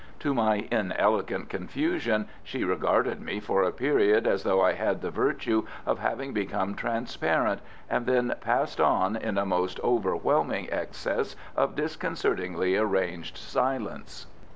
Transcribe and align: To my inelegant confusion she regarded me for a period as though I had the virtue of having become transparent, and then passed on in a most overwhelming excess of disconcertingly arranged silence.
To 0.21 0.33
my 0.33 0.67
inelegant 0.71 1.49
confusion 1.49 2.27
she 2.41 2.63
regarded 2.63 3.21
me 3.21 3.39
for 3.39 3.61
a 3.61 3.71
period 3.71 4.25
as 4.25 4.41
though 4.41 4.59
I 4.59 4.73
had 4.73 4.99
the 5.03 5.11
virtue 5.11 5.67
of 5.85 5.99
having 5.99 6.33
become 6.33 6.73
transparent, 6.73 7.61
and 7.87 8.07
then 8.07 8.33
passed 8.41 8.81
on 8.81 9.15
in 9.15 9.37
a 9.37 9.45
most 9.45 9.79
overwhelming 9.81 10.69
excess 10.71 11.35
of 11.55 11.75
disconcertingly 11.75 12.75
arranged 12.75 13.37
silence. 13.37 14.25